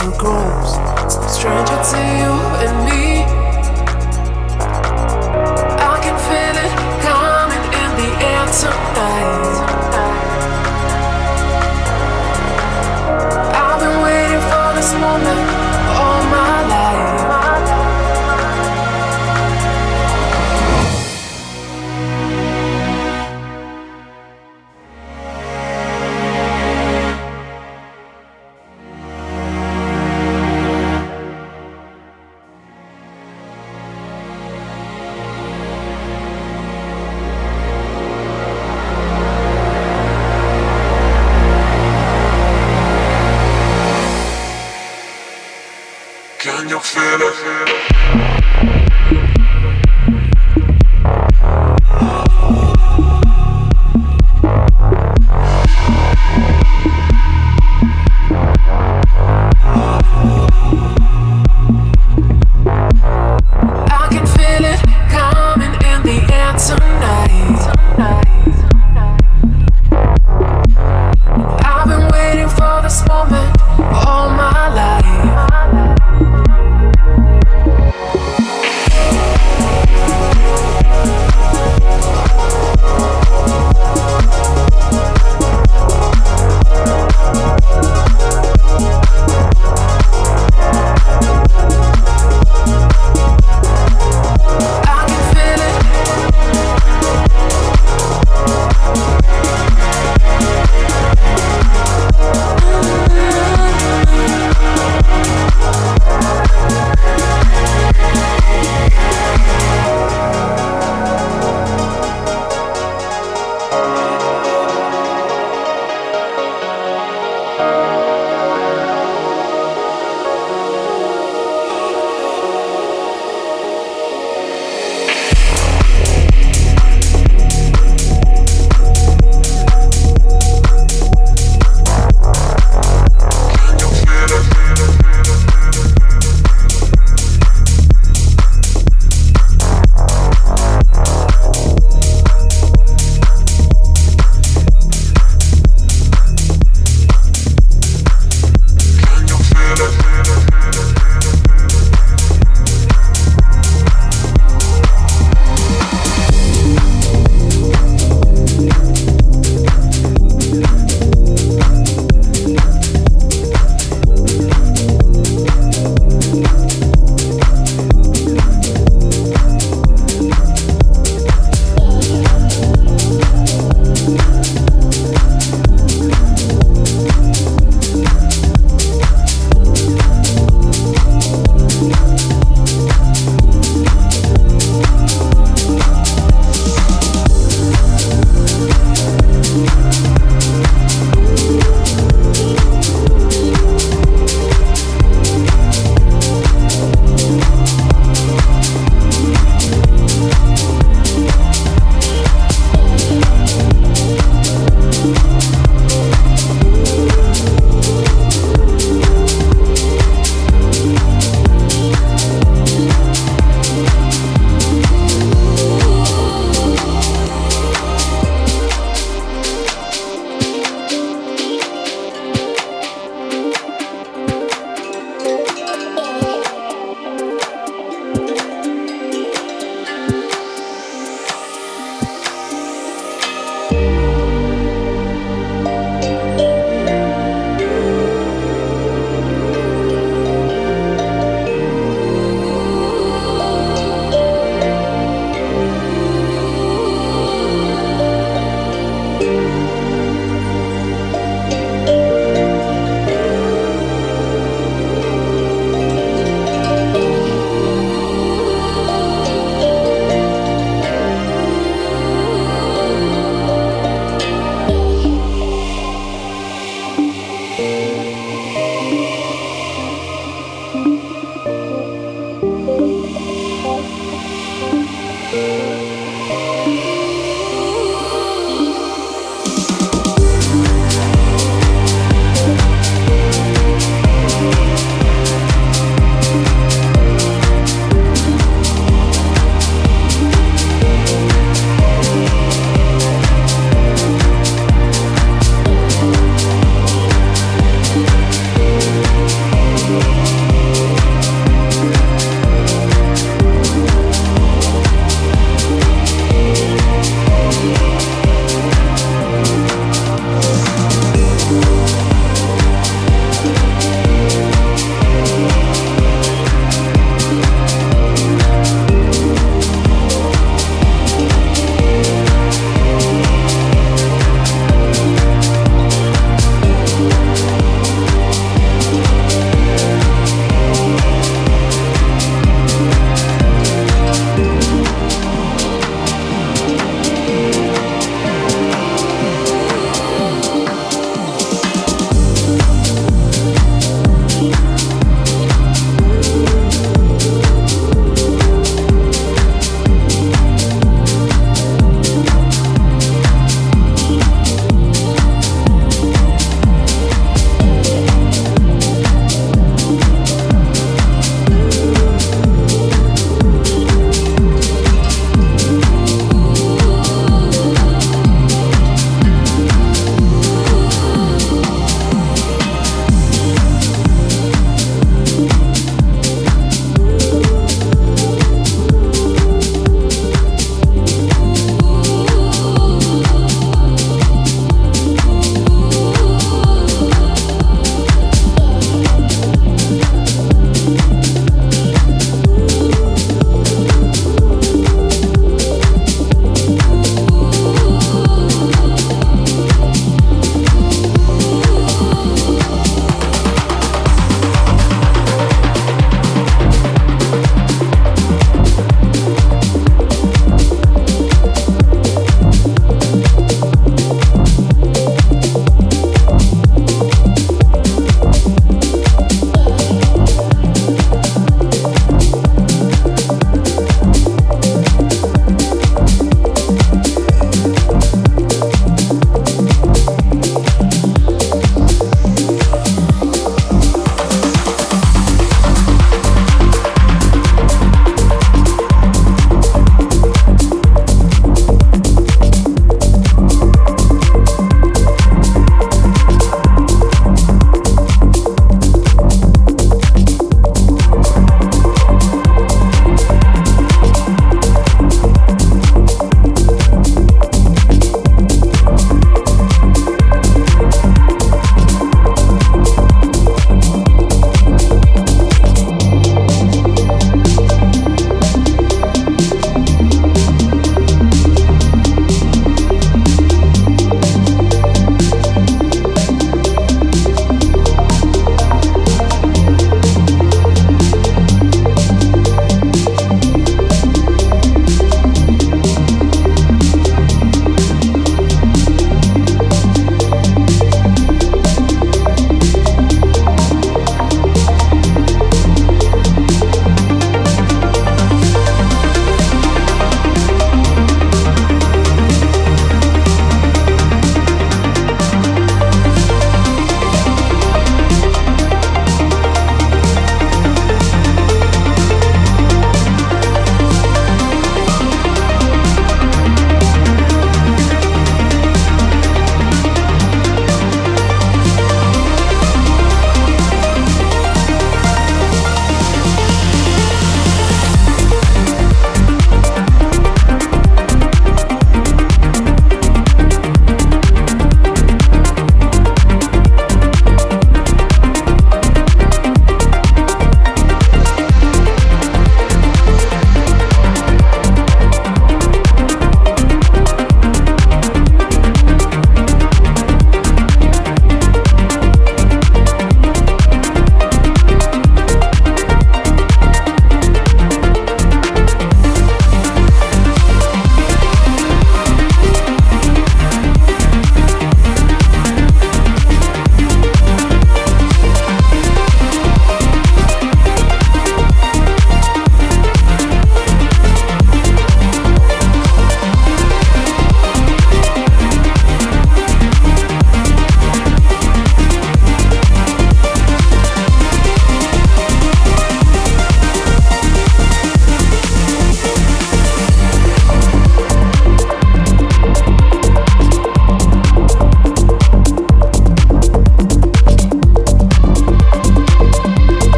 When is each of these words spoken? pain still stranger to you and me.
pain 0.00 1.10
still 1.10 1.28
stranger 1.28 1.78
to 1.90 1.98
you 2.18 2.32
and 2.64 2.84
me. 2.86 3.09